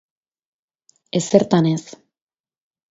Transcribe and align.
Ezertan 1.21 1.71
ez. 1.75 1.87